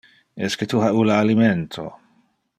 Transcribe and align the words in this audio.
Esque 0.47 0.67
tu 0.71 0.81
ha 0.85 0.89
ulle 1.01 1.15
alimento? 1.19 1.87